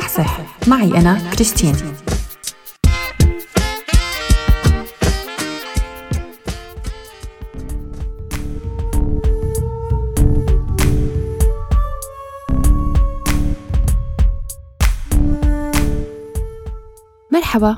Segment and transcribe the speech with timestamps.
[0.00, 0.40] صحصح.
[0.66, 1.74] معي أنا كريستين.
[17.32, 17.76] مرحبا.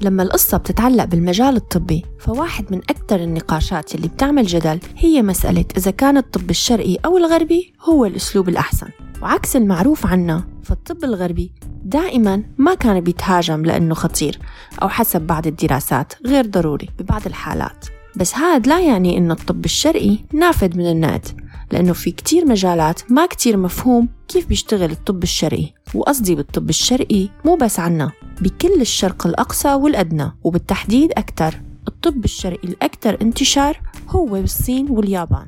[0.00, 5.90] لما القصة بتتعلق بالمجال الطبي فواحد من أكثر النقاشات اللي بتعمل جدل هي مسألة إذا
[5.90, 8.88] كان الطب الشرقي أو الغربي هو الأسلوب الأحسن
[9.22, 10.55] وعكس المعروف عنا.
[10.66, 11.52] فالطب الغربي
[11.84, 14.38] دائما ما كان بيتهاجم لأنه خطير
[14.82, 17.86] أو حسب بعض الدراسات غير ضروري ببعض الحالات.
[18.16, 21.40] بس هاد لا يعني إنه الطب الشرقي نافذ من النقد
[21.72, 25.72] لأنه في كتير مجالات ما كتير مفهوم كيف بيشتغل الطب الشرقي.
[25.94, 30.32] وقصدي بالطب الشرقي مو بس عنا بكل الشرق الأقصى والأدنى.
[30.44, 35.46] وبالتحديد أكثر الطب الشرقي الأكثر انتشار هو بالصين واليابان.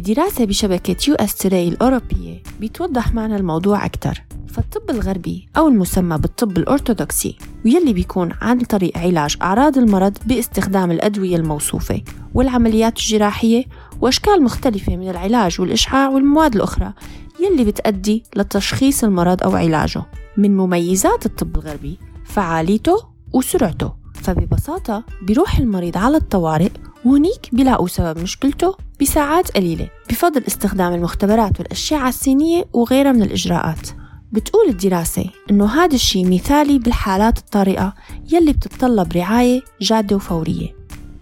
[0.00, 4.22] بدراسة بشبكة يو إس الأوروبية بيتوضح معنا الموضوع أكثر.
[4.48, 11.36] فالطب الغربي أو المسمى بالطب الأرثوذكسي ويلي بيكون عن طريق علاج أعراض المرض باستخدام الأدوية
[11.36, 12.02] الموصوفة
[12.34, 13.64] والعمليات الجراحية
[14.00, 16.92] وأشكال مختلفة من العلاج والإشعاع والمواد الأخرى
[17.40, 20.02] يلي بتأدي لتشخيص المرض أو علاجه.
[20.36, 22.96] من مميزات الطب الغربي فعاليته
[23.32, 23.92] وسرعته.
[24.14, 26.70] فببساطة بيروح المريض على الطوارئ
[27.04, 33.88] وهنيك بيلاقوا سبب مشكلته بساعات قليلة بفضل استخدام المختبرات والأشعة السينية وغيرها من الإجراءات.
[34.32, 37.94] بتقول الدراسة إنه هذا الشيء مثالي بالحالات الطارئة
[38.32, 40.76] يلي بتتطلب رعاية جادة وفورية.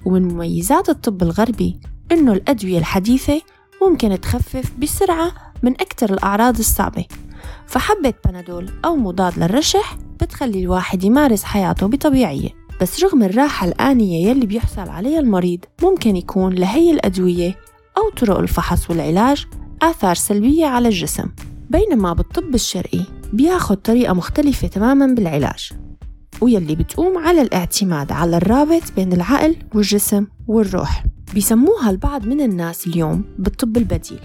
[0.04, 1.80] ومن مميزات الطب الغربي
[2.12, 3.42] إنه الأدوية الحديثة
[3.82, 7.04] ممكن تخفف بسرعة من أكثر الأعراض الصعبة.
[7.66, 12.57] فحبة بنادول أو مضاد للرشح بتخلي الواحد يمارس حياته بطبيعية.
[12.80, 17.56] بس رغم الراحة الآنية يلي بيحصل عليها المريض ممكن يكون لهي الأدوية
[17.96, 19.46] أو طرق الفحص والعلاج
[19.82, 21.28] آثار سلبية على الجسم.
[21.70, 23.00] بينما بالطب الشرقي
[23.32, 25.72] بياخد طريقة مختلفة تماما بالعلاج
[26.40, 31.04] ويلي بتقوم على الاعتماد على الرابط بين العقل والجسم والروح.
[31.34, 34.20] بيسموها البعض من الناس اليوم بالطب البديل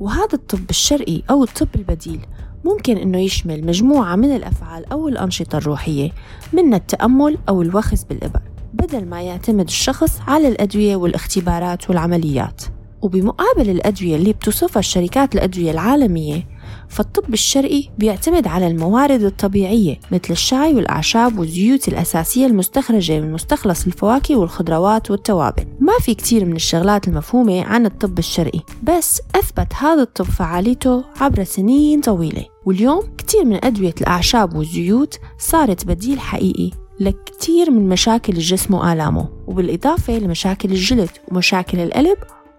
[0.00, 2.20] وهذا الطب الشرقي أو الطب البديل
[2.64, 6.10] ممكن إنه يشمل مجموعة من الأفعال أو الأنشطة الروحية
[6.52, 8.40] من التأمل أو الوخز بالإبر
[8.74, 12.62] بدل ما يعتمد الشخص على الأدوية والاختبارات والعمليات.
[13.02, 16.46] وبمقابل الأدوية اللي بتوصفها الشركات الأدوية العالمية
[16.88, 24.36] فالطب الشرقي بيعتمد على الموارد الطبيعية مثل الشاي والأعشاب والزيوت الأساسية المستخرجة من مستخلص الفواكه
[24.36, 25.64] والخضروات والتوابل.
[25.80, 31.44] ما في كتير من الشغلات المفهومة عن الطب الشرقي بس أثبت هذا الطب فعاليته عبر
[31.44, 32.44] سنين طويلة.
[32.66, 40.18] واليوم كتير من أدوية الأعشاب والزيوت صارت بديل حقيقي لكتير من مشاكل الجسم وآلامه وبالإضافة
[40.18, 42.18] لمشاكل الجلد ومشاكل القلب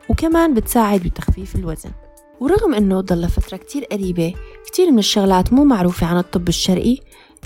[0.10, 1.90] وكمان بتساعد بتخفيف الوزن.
[2.40, 4.34] ورغم أنه ضل فترة كتير قريبة
[4.66, 6.98] كتير من الشغلات مو معروفة عن الطب الشرقي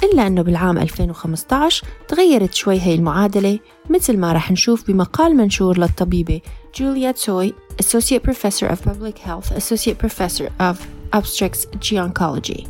[0.04, 3.60] إلا أنه بالعام 2015 تغيرت شوي هي المعادلة
[3.90, 6.42] مثل ما رح نشوف بمقال منشور للطبيبة
[6.76, 7.54] جوليا توي
[7.84, 10.76] Associate Professor of Public Health Associate Professor of
[11.16, 12.68] Obstetrics Gynecology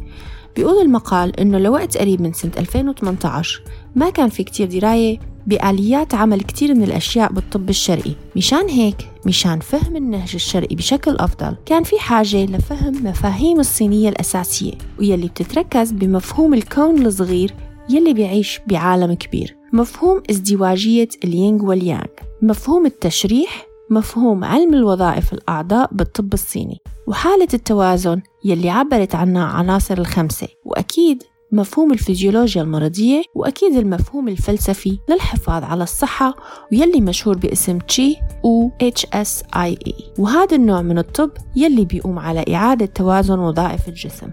[0.56, 3.62] بيقول المقال إنه لوقت قريب من سنة 2018
[3.96, 8.12] ما كان في كتير دراية بآليات عمل كتير من الأشياء بالطب الشرقي.
[8.36, 14.74] مشان هيك مشان فهم النهج الشرقي بشكل أفضل كان في حاجة لفهم مفاهيم الصينية الأساسية
[15.00, 17.54] ويلي بتتركز بمفهوم الكون الصغير
[17.90, 19.58] يلي بيعيش بعالم كبير.
[19.74, 22.06] مفهوم ازدواجية اليانغ واليانغ.
[22.42, 23.68] مفهوم التشريح.
[23.90, 26.82] مفهوم علم الوظائف الأعضاء بالطب الصيني.
[27.08, 30.48] وحالة التوازن يلي عبرت عنها عناصر الخمسة.
[30.66, 36.36] وأكيد مفهوم الفيزيولوجيا المرضية وأكيد المفهوم الفلسفي للحفاظ على الصحة
[36.72, 43.40] ويلي مشهور باسم تشي و HSIE وهذا النوع من الطب يلي بيقوم على إعادة توازن
[43.40, 44.30] وظائف الجسم.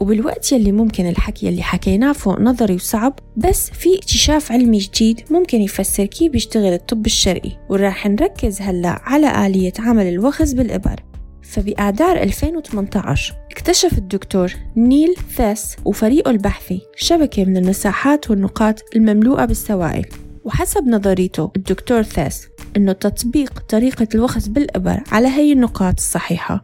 [0.00, 5.60] وبالوقت يلي ممكن الحكي يلي حكيناه فوق نظري وصعب بس في اكتشاف علمي جديد ممكن
[5.60, 7.50] يفسر كيف بيشتغل الطب الشرقي.
[7.68, 11.00] وراح نركز هلأ على آلية عمل الوخز بالإبر.
[11.42, 20.06] فبآذار 2018 اكتشف الدكتور نيل ثاس وفريقه البحثي شبكة من المساحات والنقاط المملوءة بالسوائل.
[20.44, 26.62] وحسب نظريته الدكتور ثاس إنه تطبيق طريقة الوخز بالإبر على هي النقاط الصحيحة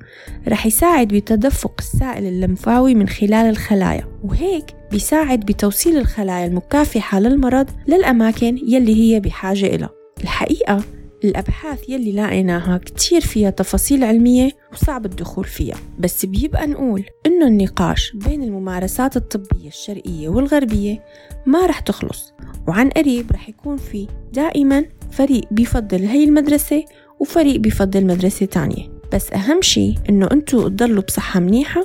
[0.49, 8.59] رح يساعد بتدفق السائل اللمفاوي من خلال الخلايا وهيك بيساعد بتوصيل الخلايا المكافحة للمرض للأماكن
[8.69, 9.91] يلي هي بحاجة إلها.
[10.23, 10.83] الحقيقة
[11.25, 18.13] الأبحاث يلي لاقيناها كتير فيها تفاصيل علمية وصعب الدخول فيها بس بيبقى نقول إنه النقاش
[18.15, 21.05] بين الممارسات الطبية الشرقية والغربية
[21.47, 22.33] ما رح تخلص
[22.69, 26.85] وعن قريب رح يكون في دائما فريق بيفضل هي المدرسة
[27.21, 28.89] وفريق بيفضل مدرسة تانية.
[29.13, 31.83] بس أهم شي إنه أنتوا تضلوا بصحة منيحة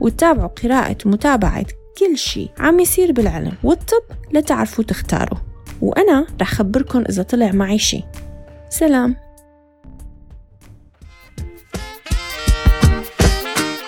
[0.00, 1.66] وتتابعوا قراءة متابعة
[1.98, 4.02] كل شي عم يصير بالعلم والطب
[4.32, 5.38] لتعرفوا تختاروا.
[5.80, 8.02] وأنا رح خبركن إذا طلع معي شي.
[8.70, 9.16] سلام.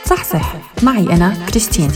[0.04, 1.90] صح صح معي أنا كريستين.